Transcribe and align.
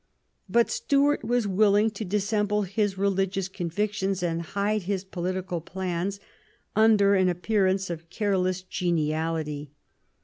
But 0.49 0.71
Stuart 0.71 1.23
was 1.23 1.47
willing 1.47 1.91
to 1.91 2.03
dissemble 2.03 2.63
his 2.63 2.97
religious 2.97 3.47
convictions, 3.47 4.23
and 4.23 4.41
hide 4.41 4.81
his 4.81 5.03
political 5.03 5.61
plans 5.61 6.19
under 6.75 7.13
an 7.13 7.29
appearance 7.29 7.91
of 7.91 8.09
careless 8.09 8.63
geniality. 8.63 9.69